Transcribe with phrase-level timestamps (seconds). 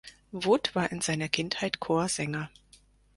[0.31, 2.49] Wood war in seiner Kindheit Chorsänger.